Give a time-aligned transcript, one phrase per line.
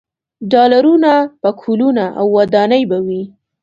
[0.51, 3.23] ډالرونه، پکولونه او ودانۍ به وي.